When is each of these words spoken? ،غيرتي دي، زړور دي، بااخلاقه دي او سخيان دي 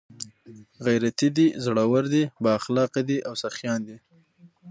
،غيرتي 0.85 1.27
دي، 1.37 1.47
زړور 1.65 2.03
دي، 2.13 2.23
بااخلاقه 2.43 3.01
دي 3.09 3.17
او 3.27 3.33
سخيان 3.43 3.79
دي 3.87 3.97